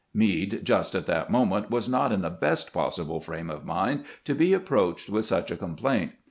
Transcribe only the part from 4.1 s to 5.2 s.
to be approached